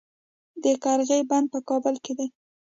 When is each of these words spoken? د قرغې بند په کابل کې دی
د 0.63 0.65
قرغې 0.83 1.19
بند 1.29 1.47
په 1.53 1.59
کابل 1.69 1.95
کې 2.03 2.13
دی 2.17 2.27